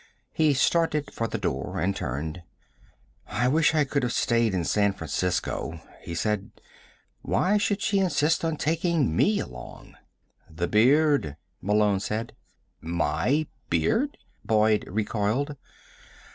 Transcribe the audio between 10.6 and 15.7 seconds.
beard," Malone said. "My beard?" Boyd recoiled.